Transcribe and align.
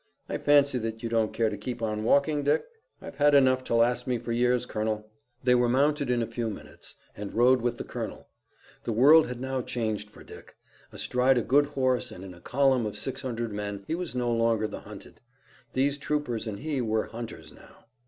I 0.27 0.39
fancy 0.39 0.79
that 0.79 1.03
you 1.03 1.09
don't 1.09 1.31
care 1.31 1.51
to 1.51 1.55
keep 1.59 1.79
on 1.79 2.03
walking, 2.03 2.41
Dick?" 2.41 2.65
"I've 3.03 3.17
had 3.17 3.35
enough 3.35 3.63
to 3.65 3.75
last 3.75 4.07
me 4.07 4.17
for 4.17 4.31
years, 4.31 4.65
Colonel." 4.65 5.07
They 5.43 5.53
were 5.53 5.69
mounted 5.69 6.09
in 6.09 6.23
a 6.23 6.25
few 6.25 6.49
minutes, 6.49 6.95
and 7.15 7.35
rode 7.35 7.61
with 7.61 7.77
the 7.77 7.83
colonel. 7.83 8.27
The 8.83 8.93
world 8.93 9.27
had 9.27 9.39
now 9.39 9.61
changed 9.61 10.09
for 10.09 10.23
Dick. 10.23 10.55
Astride 10.91 11.37
a 11.37 11.43
good 11.43 11.67
horse 11.67 12.09
and 12.11 12.23
in 12.23 12.33
a 12.33 12.41
column 12.41 12.87
of 12.87 12.97
six 12.97 13.21
hundred 13.21 13.53
men 13.53 13.83
he 13.85 13.93
was 13.93 14.15
no 14.15 14.31
longer 14.33 14.67
the 14.67 14.79
hunted. 14.79 15.21
These 15.73 15.99
troopers 15.99 16.47
and 16.47 16.57
he 16.61 16.81
were 16.81 17.03
hunters 17.05 17.53
now. 17.53 17.85